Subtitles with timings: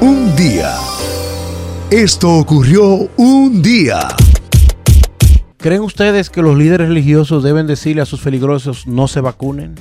[0.00, 0.74] Un día.
[1.90, 4.00] Esto ocurrió un día.
[5.56, 9.74] ¿Creen ustedes que los líderes religiosos deben decirle a sus peligrosos no se vacunen?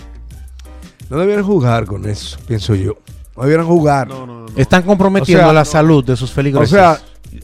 [1.10, 2.98] No debieran jugar con eso, pienso yo.
[3.36, 4.08] No debieran jugar.
[4.56, 5.66] Están comprometiendo O sea, la no.
[5.66, 6.70] salud de sus O feligreses.
[6.70, 7.00] sea,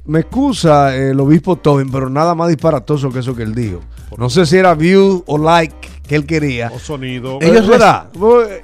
[0.06, 3.82] me excusa el obispo Tobin, pero nada más disparatoso que eso que él dijo.
[4.18, 5.76] No sé si era view o like
[6.12, 6.70] que él quería.
[6.74, 7.40] O sonido.
[7.42, 8.10] Ellos Es verdad.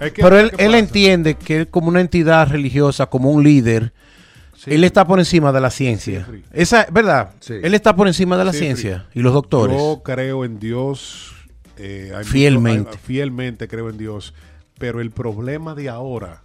[0.02, 3.42] Es que- pero él, ¿qué él entiende que él como una entidad religiosa, como un
[3.42, 3.94] líder,
[4.58, 4.74] Sí.
[4.74, 6.28] él está por encima de la ciencia.
[6.30, 6.44] Sí.
[6.52, 7.30] Esa, ¿verdad?
[7.40, 7.54] Sí.
[7.64, 9.78] Él está por encima de la Sí, ciencia y los doctores.
[9.78, 11.34] Yo creo en Dios.
[11.78, 12.80] eh, Fielmente.
[12.80, 14.34] mucho- hay- fielmente creo en Dios.
[14.78, 16.42] Pero el problema de ahora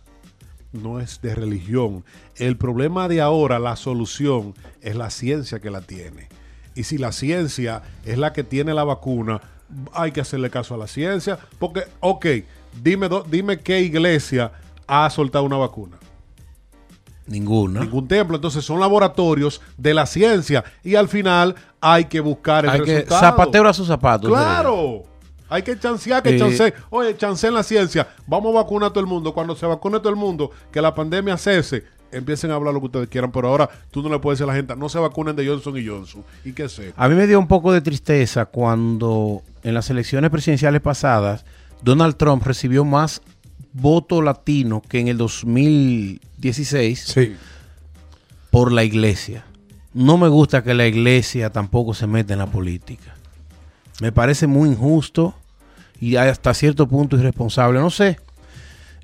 [0.73, 2.05] no es de religión.
[2.37, 6.29] El problema de ahora, la solución, es la ciencia que la tiene.
[6.75, 9.41] Y si la ciencia es la que tiene la vacuna,
[9.93, 11.39] hay que hacerle caso a la ciencia.
[11.59, 12.27] Porque, ok,
[12.83, 14.53] dime, do- dime qué iglesia
[14.87, 15.97] ha soltado una vacuna.
[17.27, 17.81] Ninguna.
[17.81, 18.37] ningún templo.
[18.37, 22.95] Entonces son laboratorios de la ciencia y al final hay que buscar el Hay que
[22.95, 23.21] resultado.
[23.21, 24.29] zapatero a sus zapatos.
[24.31, 25.05] Claro.
[25.49, 26.75] Hay que chancear, que Eh, chance.
[26.91, 28.09] Oye, chance en la ciencia.
[28.27, 29.33] Vamos a vacunar a todo el mundo.
[29.35, 32.87] Cuando se vacune todo el mundo, que la pandemia cese, empiecen a hablar lo que
[32.87, 33.33] ustedes quieran.
[33.33, 35.77] Pero ahora tú no le puedes decir a la gente, no se vacunen de Johnson
[35.77, 36.25] y Johnson.
[36.45, 36.93] ¿Y qué sé?
[36.97, 41.45] A mí me dio un poco de tristeza cuando en las elecciones presidenciales pasadas
[41.83, 43.23] Donald Trump recibió más
[43.73, 47.37] voto latino que en el 2016 Sí.
[48.51, 49.45] por la iglesia.
[49.95, 53.15] No me gusta que la iglesia tampoco se meta en la política.
[54.01, 55.35] Me parece muy injusto
[56.01, 57.79] y hasta cierto punto irresponsable.
[57.79, 58.19] No sé.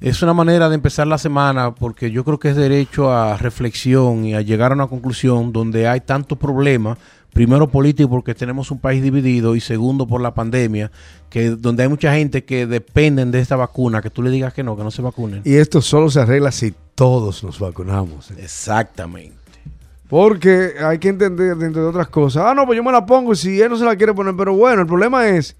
[0.00, 4.24] Es una manera de empezar la semana porque yo creo que es derecho a reflexión
[4.24, 6.98] y a llegar a una conclusión donde hay tantos problemas.
[7.32, 10.91] Primero político porque tenemos un país dividido y segundo por la pandemia,
[11.28, 14.62] que donde hay mucha gente que dependen de esta vacuna, que tú le digas que
[14.62, 15.42] no, que no se vacunen.
[15.44, 18.30] Y esto solo se arregla si todos nos vacunamos.
[18.30, 19.36] Exactamente.
[20.08, 23.32] Porque hay que entender, dentro de otras cosas, ah, no, pues yo me la pongo
[23.32, 24.34] y si él no se la quiere poner.
[24.36, 25.54] Pero bueno, el problema es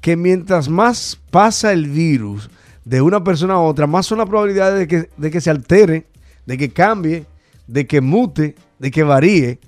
[0.00, 2.48] que mientras más pasa el virus
[2.84, 6.06] de una persona a otra, más son las probabilidades de que, de que se altere,
[6.46, 7.26] de que cambie,
[7.66, 9.58] de que mute, de que varíe.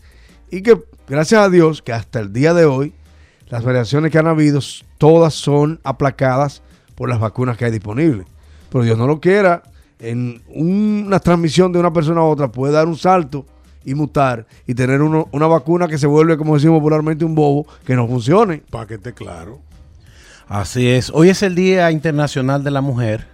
[0.51, 2.93] Y que, gracias a Dios, que hasta el día de hoy,
[3.49, 4.61] las variaciones que han habido,
[4.99, 6.63] todas son aplacadas
[6.95, 8.27] por las vacunas que hay disponibles.
[8.71, 9.63] Pero Dios no lo quiera,
[10.01, 13.47] en una transmisión de una persona a otra puede dar un salto
[13.85, 17.67] y mutar y tener uno- una vacuna que se vuelve, como decimos popularmente, un bobo
[17.85, 18.63] que no funcione.
[18.71, 19.61] Para que esté claro.
[20.49, 21.11] Así es.
[21.15, 23.27] Hoy es el Día Internacional de la Mujer.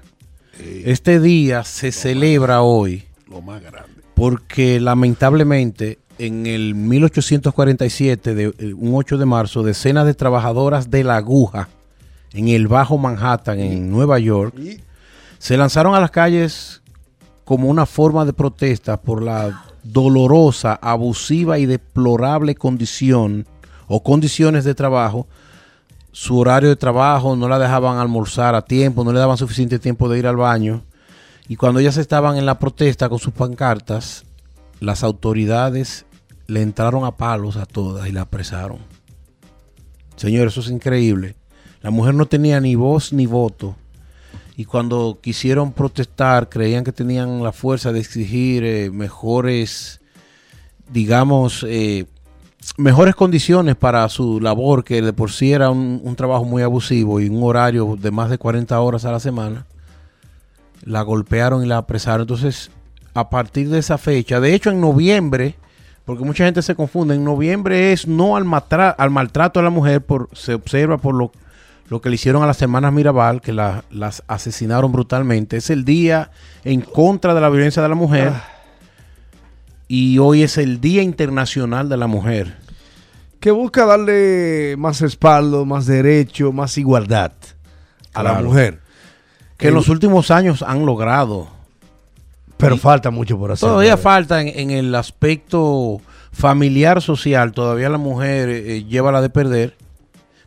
[0.85, 4.03] Este día se celebra hoy Lo más grande.
[4.15, 11.03] porque lamentablemente en el 1847, de, eh, un 8 de marzo, decenas de trabajadoras de
[11.03, 11.69] la aguja
[12.35, 14.55] en el Bajo Manhattan, en Nueva York,
[15.39, 16.83] se lanzaron a las calles
[17.45, 23.47] como una forma de protesta por la dolorosa, abusiva y deplorable condición
[23.89, 25.27] o condiciones de trabajo
[26.13, 30.09] su horario de trabajo, no la dejaban almorzar a tiempo, no le daban suficiente tiempo
[30.09, 30.85] de ir al baño.
[31.49, 34.25] Y cuando ellas estaban en la protesta con sus pancartas,
[34.81, 36.07] las autoridades
[36.47, 38.79] le entraron a palos a todas y la apresaron.
[40.17, 41.37] Señor, eso es increíble.
[41.81, 43.77] La mujer no tenía ni voz ni voto.
[44.57, 50.01] Y cuando quisieron protestar, creían que tenían la fuerza de exigir eh, mejores,
[50.91, 52.07] digamos, eh,
[52.77, 57.21] mejores condiciones para su labor, que de por sí era un, un trabajo muy abusivo
[57.21, 59.67] y un horario de más de 40 horas a la semana,
[60.85, 62.23] la golpearon y la apresaron.
[62.23, 62.71] Entonces,
[63.15, 65.55] a partir de esa fecha, de hecho en noviembre,
[66.05, 68.47] porque mucha gente se confunde, en noviembre es no al,
[68.99, 71.33] al maltrato a la mujer, por, se observa por lo,
[71.89, 75.57] lo que le hicieron a las hermanas Mirabal, que la- las asesinaron brutalmente.
[75.57, 76.31] Es el día
[76.65, 78.33] en contra de la violencia de la mujer.
[79.93, 82.57] Y hoy es el Día Internacional de la Mujer.
[83.41, 87.33] Que busca darle más respaldo, más derecho, más igualdad
[88.15, 88.79] a la mujer.
[89.57, 91.49] Que en los últimos años han logrado.
[92.57, 93.69] Pero Y- falta mucho por hacer.
[93.69, 96.01] Todavía falta en, en el aspecto
[96.31, 99.77] familiar social, todavía la mujer eh, lleva la de perder,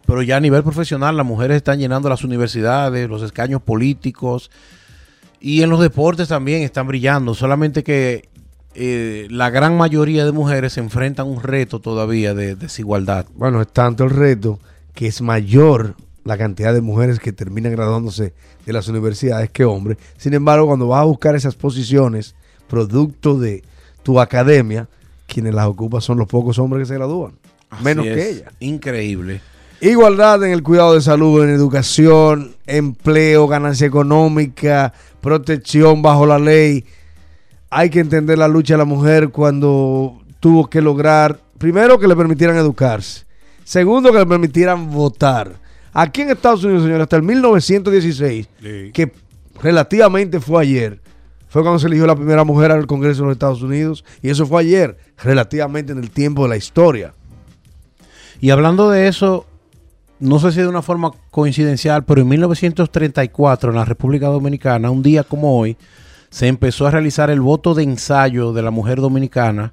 [0.06, 4.50] pero ya a nivel profesional las mujeres están llenando las universidades, los escaños políticos
[5.42, 8.30] y en los deportes también están brillando, solamente que
[8.75, 13.25] eh, la gran mayoría de mujeres se enfrentan a un reto todavía de desigualdad.
[13.36, 14.60] Bueno, es tanto el reto
[14.94, 18.34] que es mayor la cantidad de mujeres que terminan graduándose
[18.66, 19.98] de las universidades que hombres.
[20.18, 22.36] Sin embargo, cuando vas a buscar esas posiciones,
[22.68, 23.64] producto de
[24.04, 24.88] tu academia,
[25.28, 27.34] quienes las ocupan son los pocos hombres que se gradúan.
[27.81, 28.52] menos que ella.
[28.60, 29.42] Increíble.
[29.81, 36.86] Igualdad en el cuidado de salud, en educación, empleo, ganancia económica, protección bajo la ley.
[37.75, 42.16] Hay que entender la lucha de la mujer cuando tuvo que lograr, primero, que le
[42.16, 43.25] permitieran educarse.
[43.64, 45.54] Segundo, que le permitieran votar.
[45.94, 48.92] Aquí en Estados Unidos, señores, hasta el 1916, Sí.
[48.94, 49.12] que
[49.62, 51.00] relativamente fue ayer,
[51.48, 54.04] fue cuando se eligió la primera mujer al Congreso de los Estados Unidos.
[54.22, 57.14] Y eso fue ayer, relativamente en el tiempo de la historia.
[58.42, 59.46] Y hablando de eso,
[60.20, 65.04] no sé si de una forma coincidencial, pero en 1934 en la República Dominicana, un
[65.04, 65.78] día como hoy,
[66.34, 69.72] se empezó a realizar el voto de ensayo de la mujer dominicana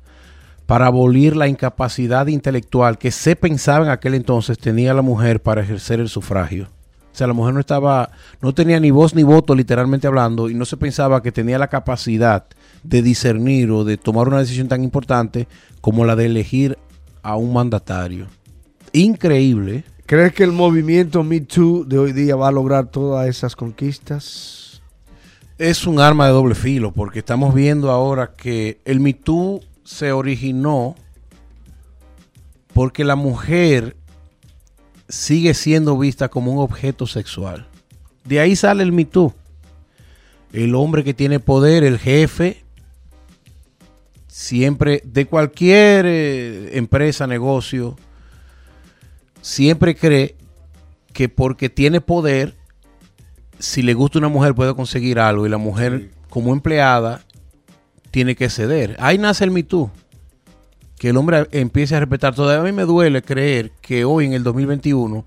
[0.66, 5.62] para abolir la incapacidad intelectual que se pensaba en aquel entonces tenía la mujer para
[5.62, 6.64] ejercer el sufragio.
[7.10, 8.10] O sea, la mujer no estaba,
[8.42, 11.68] no tenía ni voz ni voto, literalmente hablando, y no se pensaba que tenía la
[11.68, 12.44] capacidad
[12.82, 15.48] de discernir o de tomar una decisión tan importante
[15.80, 16.76] como la de elegir
[17.22, 18.26] a un mandatario.
[18.92, 19.84] Increíble.
[20.04, 24.69] ¿Crees que el movimiento Me Too de hoy día va a lograr todas esas conquistas?
[25.60, 30.10] Es un arma de doble filo, porque estamos viendo ahora que el Me Too se
[30.10, 30.94] originó
[32.72, 33.94] porque la mujer
[35.10, 37.68] sigue siendo vista como un objeto sexual.
[38.24, 39.34] De ahí sale el Me Too.
[40.54, 42.64] El hombre que tiene poder, el jefe,
[44.28, 47.98] siempre, de cualquier eh, empresa, negocio,
[49.42, 50.36] siempre cree
[51.12, 52.56] que porque tiene poder,
[53.60, 57.20] si le gusta una mujer puede conseguir algo y la mujer como empleada
[58.10, 58.96] tiene que ceder.
[58.98, 59.90] Ahí nace el Me Too.
[60.98, 62.34] Que el hombre empiece a respetar.
[62.34, 65.24] Todavía a mí me duele creer que hoy en el 2021,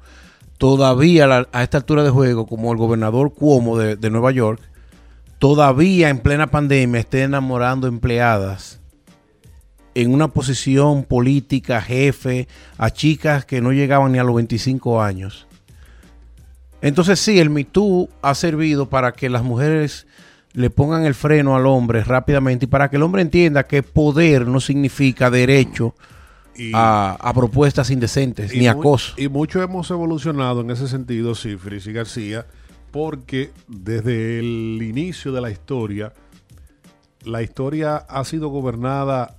[0.57, 4.59] todavía la- a esta altura de juego, como el gobernador Cuomo de, de Nueva York,
[5.39, 8.79] todavía en plena pandemia esté enamorando empleadas
[9.95, 12.47] en una posición política, jefe,
[12.77, 15.47] a chicas que no llegaban ni a los 25 años.
[16.83, 20.05] Entonces sí, el Me Too ha servido para que las mujeres
[20.51, 24.45] le pongan el freno al hombre rápidamente y para que el hombre entienda que poder
[24.47, 25.95] no significa derecho
[26.55, 29.13] Y- a, a propuestas indecentes ni acoso.
[29.17, 32.45] Y mucho hemos evolucionado en ese sentido, sí, Fris y García,
[32.91, 36.13] porque desde el inicio de la historia,
[37.23, 39.37] la historia ha sido gobernada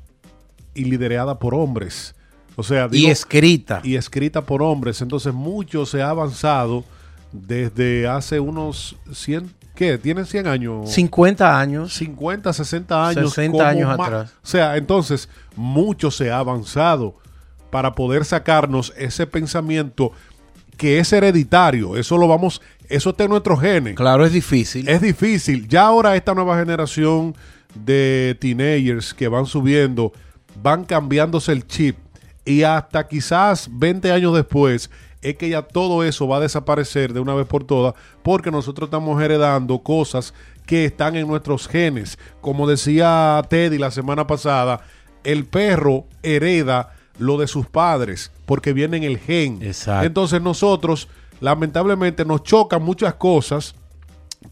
[0.75, 2.17] y liderada por hombres.
[2.57, 3.81] O sea, y escrita.
[3.85, 5.01] y escrita por hombres.
[5.03, 6.85] Entonces, mucho se ha avanzado
[7.35, 9.99] desde hace unos 100, ¿qué?
[9.99, 10.91] ¿Tienen 100 años?
[10.93, 11.93] 50 años.
[11.95, 13.31] 50, 60 años.
[13.35, 14.33] 60 como años atrás.
[14.43, 17.17] O sea, entonces, mucho se ha avanzado
[17.71, 20.13] para poder sacarnos ese pensamiento
[20.77, 21.97] que es hereditario.
[21.97, 23.97] Eso lo vamos, eso está en nuestros genes.
[23.97, 24.89] Claro, es difícil.
[24.89, 25.67] Es difícil.
[25.67, 27.35] Ya ahora esta nueva generación
[27.75, 30.13] de teenagers que van subiendo,
[30.63, 31.97] van cambiándose el chip.
[32.45, 34.91] Y hasta quizás 20 años después
[35.25, 38.87] es que ya todo eso va a desaparecer de una vez por todas porque nosotros
[38.87, 40.35] estamos heredando cosas
[40.67, 42.19] que están en nuestros genes.
[42.41, 44.83] Como decía Teddy la semana pasada,
[45.25, 49.63] el perro hereda lo de sus padres porque viene en el gen.
[49.63, 50.07] Exacto.
[50.07, 51.09] Entonces nosotros
[51.41, 53.75] lamentablemente nos chocan muchas cosas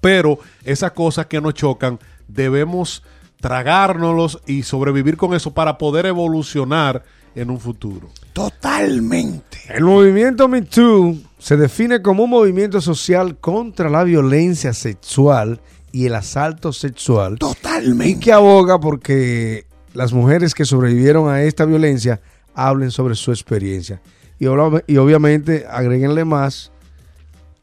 [0.00, 1.98] pero esas cosas que nos chocan
[2.28, 3.02] debemos
[3.40, 7.02] tragárnoslos y sobrevivir con eso para poder evolucionar
[7.34, 8.08] en un futuro.
[8.32, 9.58] Totalmente.
[9.68, 15.60] El movimiento Me Too se define como un movimiento social contra la violencia sexual
[15.92, 18.20] y el asalto sexual y Totalmente.
[18.20, 22.20] que aboga porque las mujeres que sobrevivieron a esta violencia
[22.54, 24.00] hablen sobre su experiencia.
[24.38, 26.72] Y, y obviamente agréguenle más,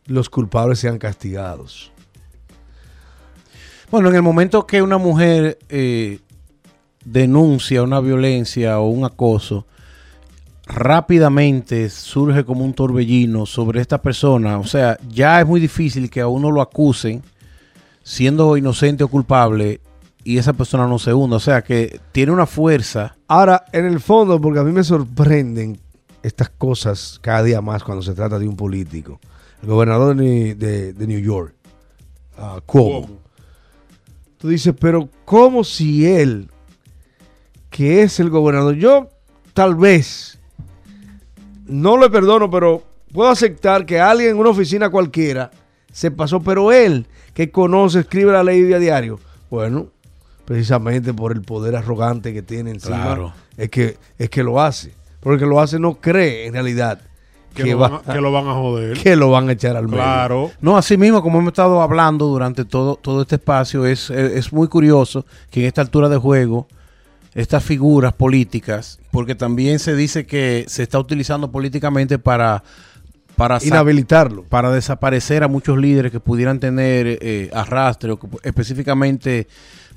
[0.06, 1.92] los culpables sean castigados.
[3.92, 6.20] Bueno, en el momento que una mujer eh,
[7.06, 9.66] denuncia una violencia o un acoso,
[10.66, 14.60] rápidamente surge como un torbellino sobre esta persona.
[14.60, 17.24] O sea, ya es muy difícil que a uno lo acusen
[18.04, 19.82] siendo inocente o culpable
[20.24, 21.38] y esa persona no se hunda.
[21.38, 23.16] O sea, que tiene una fuerza.
[23.28, 25.80] Ahora, en el fondo, porque a mí me sorprenden
[26.22, 29.20] estas cosas cada día más cuando se trata de un político.
[29.62, 31.54] El gobernador de, de- de New York,
[32.38, 33.10] ah, Cuomo.
[34.38, 36.50] Tú dices, pero ¿cómo si él,
[37.80, 39.08] que es el gobernador, yo
[39.54, 40.38] tal vez,
[41.66, 42.84] no le perdono, pero
[43.14, 45.50] puedo aceptar que alguien en una oficina cualquiera
[45.90, 49.18] se pasó, pero él, que conoce, escribe la ley a diario,
[49.50, 49.88] bueno,
[50.44, 53.34] precisamente por el poder arrogante que tiene encima, Claro.
[53.56, 54.94] es, que, es que lo hace.
[55.22, 57.00] Porque lo hace no cree en realidad
[57.54, 58.98] Que, que, lo, va- van a, que lo van a joder.
[59.02, 60.04] que lo van a echar al medio.
[60.04, 60.52] Claro.
[60.60, 64.52] No, así mismo, como hemos estado hablando durante todo, todo este espacio, es, es es
[64.52, 66.68] muy curioso que en esta altura de juego,
[67.36, 72.64] estas figuras políticas, porque también se dice que se está utilizando políticamente para,
[73.36, 74.44] para, Inhabilitarlo.
[74.44, 79.48] para desaparecer a muchos líderes que pudieran tener eh, arrastre, o que específicamente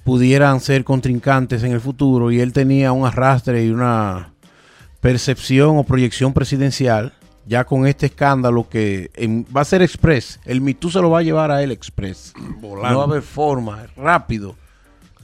[0.05, 4.33] pudieran ser contrincantes en el futuro y él tenía un arrastre y una
[5.01, 7.13] percepción o proyección presidencial,
[7.47, 11.21] ya con este escándalo que en- va a ser express, el mitú se lo va
[11.21, 12.33] a llevar a él express.
[12.61, 14.55] No va a haber forma, rápido,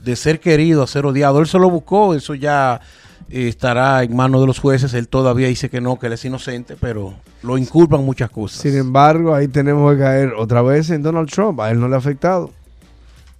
[0.03, 1.39] de ser querido a ser odiado.
[1.39, 2.81] Él se lo buscó, eso ya
[3.29, 4.93] eh, estará en manos de los jueces.
[4.93, 7.13] Él todavía dice que no, que él es inocente, pero
[7.43, 8.61] lo inculpan muchas cosas.
[8.61, 11.59] Sin embargo, ahí tenemos que caer otra vez en Donald Trump.
[11.59, 12.51] A él no le ha afectado.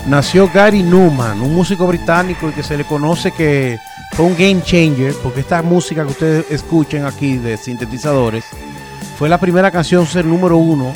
[0.07, 3.77] nació Gary Newman, un músico británico y que se le conoce que
[4.21, 8.45] fue un game changer, porque esta música que ustedes escuchen aquí de sintetizadores
[9.17, 10.93] fue la primera canción ser número uno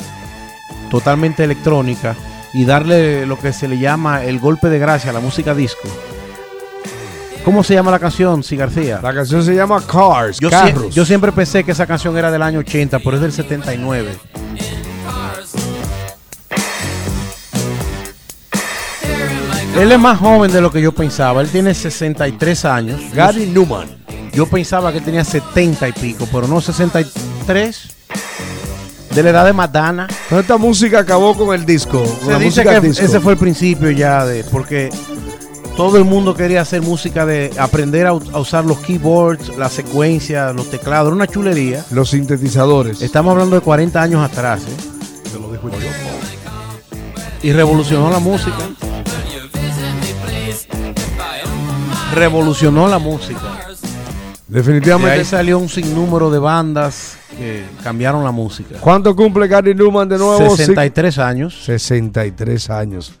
[0.92, 2.14] totalmente electrónica
[2.52, 5.88] y darle lo que se le llama el golpe de gracia a la música disco.
[7.44, 9.00] ¿Cómo se llama la canción, Si García?
[9.02, 10.94] La canción se llama Cars, Yo, Carros.
[10.94, 14.35] yo siempre pensé que esa canción era del año 80, pero es del 79.
[19.78, 21.42] Él es más joven de lo que yo pensaba.
[21.42, 23.00] Él tiene 63 años.
[23.12, 23.86] Gary Newman.
[24.32, 27.88] Yo pensaba que tenía 70 y pico, pero no 63.
[29.14, 30.08] De la edad de Madonna.
[30.30, 32.02] Esta música acabó con el disco.
[32.02, 33.04] con Se la dice música que disco.
[33.04, 34.90] ese fue el principio ya de porque
[35.76, 40.70] todo el mundo quería hacer música de aprender a, usar los keyboards, las secuencias, los
[40.70, 41.84] teclados, era una chulería.
[41.90, 43.02] Los sintetizadores.
[43.02, 45.38] Estamos hablando de 40 años atrás, ¿eh?
[45.38, 45.76] Lo dijo yo.
[47.42, 48.56] Y revolucionó la música.
[52.14, 53.40] Revolucionó la música.
[54.48, 55.10] De Definitivamente.
[55.18, 58.76] ahí salió un sinnúmero de bandas que cambiaron la música.
[58.80, 60.56] ¿Cuánto cumple Gary Newman de nuevo?
[60.56, 61.64] 63 años.
[61.64, 63.12] 63 años.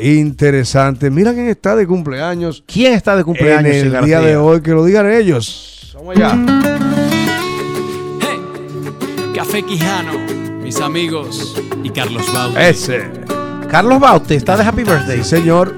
[0.00, 1.10] Interesante.
[1.10, 3.74] Mira quién está de cumpleaños ¿Quién está de cumpleaños?
[3.74, 4.20] en el García?
[4.20, 4.60] día de hoy.
[4.60, 5.92] Que lo digan ellos.
[5.94, 6.38] Vamos allá.
[8.20, 8.38] Hey,
[9.34, 10.12] Café Quijano,
[10.62, 12.56] mis amigos y Carlos Bauti.
[12.60, 13.10] Ese.
[13.68, 15.18] Carlos Baute está de Happy Birthday.
[15.24, 15.74] Sí, señor.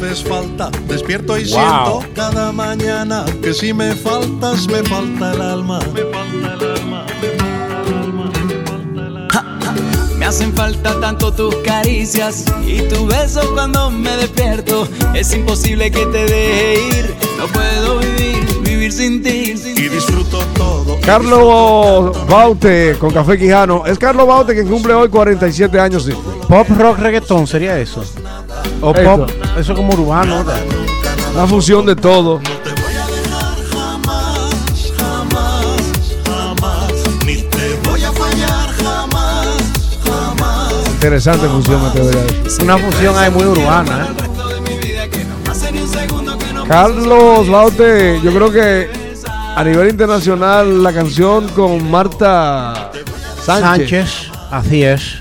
[0.00, 1.50] Me haces falta, despierto y Wow.
[1.50, 5.78] siento cada mañana que si me faltas me falta el alma.
[5.94, 9.74] Me falta el alma, me falta el alma, me falta el alma.
[10.18, 14.86] Me hacen falta tanto tus caricias y tu beso cuando me despierto.
[15.14, 17.14] Es imposible que te deje ir.
[17.38, 19.56] No puedo vivir, vivir sin ti.
[19.56, 20.98] sin Y disfruto todo.
[21.04, 23.84] Carlos Baute con Café Quijano.
[23.86, 26.08] Es Carlos Baute quien cumple hoy 47 años.
[26.48, 28.04] Pop rock reggaetón sería eso.
[28.80, 30.44] O pop, eso como urbano.
[30.44, 30.62] ¿verdad?
[31.34, 32.38] Una fusión de todo.
[32.38, 36.92] Te voy a dejar jamás, jamás, jamás.
[37.26, 39.58] Ni te voy a fallar jamás,
[40.04, 40.72] jamás.
[40.90, 42.64] Interesante fusión, me.
[42.64, 44.08] Una fusión ahí muy urbana.
[44.10, 44.24] ¿eh?
[46.68, 48.88] Carlos Baute, yo creo que
[49.54, 52.90] a nivel internacional la canción con Marta
[53.42, 55.18] Sánchez, Sánchez, así es.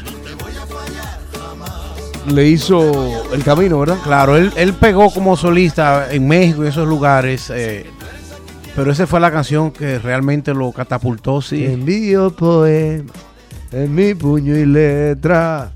[2.28, 3.98] le hizo el camino, ¿verdad?
[4.04, 7.50] Claro, él, él pegó como solista en México y esos lugares.
[7.54, 7.86] eh,
[8.76, 11.64] pero esa fue la canción que realmente lo catapultó, sí.
[11.66, 13.12] Envío poema
[13.72, 15.72] en mi puño y letra.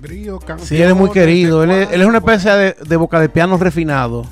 [0.00, 1.62] Brío, Sí, él es muy querido.
[1.62, 4.26] Él es, él es una especie de, de boca de piano refinado.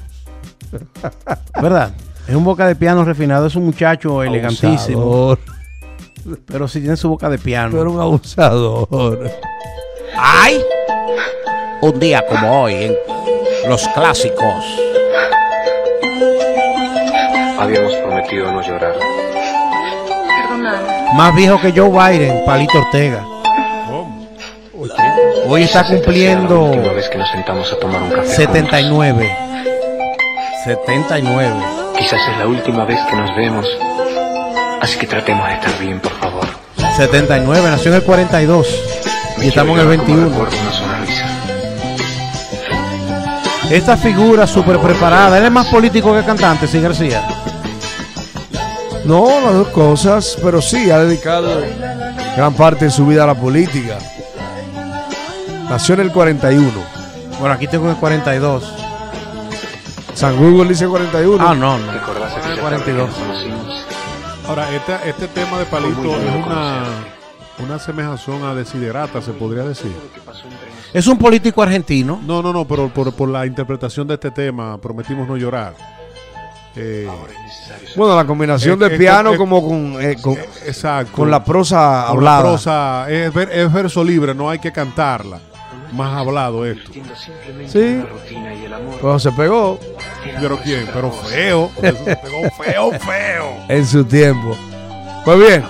[1.62, 1.92] ¿Verdad?
[2.26, 3.46] Es un boca de piano refinado.
[3.46, 5.00] Es un muchacho elegantísimo.
[5.02, 5.38] Abusador.
[6.46, 7.80] Pero sí tiene su boca de piano.
[7.80, 9.30] eres un abusador.
[10.18, 10.60] ¡Ay!
[11.82, 12.96] Un día como hoy en
[13.68, 14.64] los clásicos.
[17.58, 18.94] Habíamos prometido no llorar.
[21.14, 23.24] Más viejo que Joe Biden, Palito Ortega.
[25.48, 28.26] Hoy está cumpliendo la última vez que nos sentamos a tomar un café.
[28.26, 28.36] juntos.
[28.36, 29.36] 79.
[30.64, 31.54] 79.
[31.96, 33.66] Quizás es la última vez que nos vemos.
[34.82, 36.46] Así que tratemos de estar bien, por favor.
[36.96, 38.68] 79, nació en el 42.
[39.38, 40.89] Y estamos en el Quiero llevar 21.
[43.70, 45.38] Esta figura súper preparada.
[45.38, 47.26] Él es más político que cantante, sí, García.
[49.04, 51.62] No, las dos cosas, pero sí, ha dedicado
[52.36, 53.98] gran parte de su vida a la política.
[55.68, 56.68] Nació en el 41.
[57.38, 58.74] Bueno, aquí tengo el 42.
[60.14, 61.48] San Google dice 41.
[61.48, 61.92] Ah, no, no.
[61.92, 63.08] ¿Recordás pasa que ya 42.
[63.14, 63.86] también conocimos.
[64.48, 66.82] Ahora, este, este tema de Palito es una,
[67.64, 69.94] una semejazón a Desiderata, se podría decir.
[70.92, 72.20] Es un político argentino.
[72.26, 75.74] No, no, no, pero por, por la interpretación de este tema, prometimos no llorar.
[76.76, 77.08] Eh,
[77.96, 81.12] Bueno, la combinación Es- de es piano con- como con, eh, con, exacto.
[81.12, 82.40] con la prosa Con la hablada.
[82.40, 85.40] prosa, es, ver- es verso libre, no hay que cantarla.
[85.92, 86.92] Más hablado esto.
[87.66, 88.00] Sí.
[89.00, 89.78] Pero se pegó
[90.40, 91.70] Pero quién, pero feo.
[91.82, 93.44] Eso se pegó feo, feo.
[93.68, 94.56] en su tiempo.
[95.24, 95.64] Pues bien,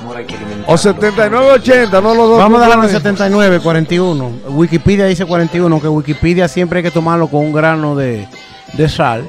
[0.66, 2.38] o 79-80, no los dos.
[2.38, 2.92] Vamos a darle puntos.
[2.92, 4.32] 79, 41.
[4.50, 8.28] Wikipedia dice 41, que Wikipedia siempre hay que tomarlo con un grano de,
[8.74, 9.24] de sal.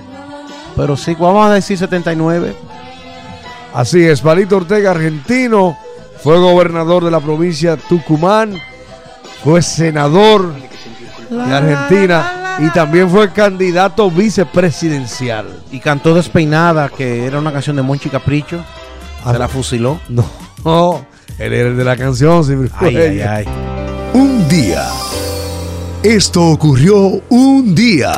[0.76, 2.56] Pero sí, vamos a decir 79.
[3.74, 5.78] Así es, Palito Ortega, argentino,
[6.22, 8.60] fue gobernador de la provincia Tucumán,
[9.44, 10.54] fue senador
[11.30, 15.48] de Argentina y también fue candidato vicepresidencial.
[15.72, 18.64] Y cantó Despeinada, que era una canción de Monchi Capricho.
[19.26, 20.00] Se la fusiló.
[20.64, 21.06] No,
[21.40, 22.44] él era el de la canción.
[22.44, 23.46] sí, Ay, ay, ay.
[24.14, 24.88] Un día.
[26.04, 28.14] Esto ocurrió un día.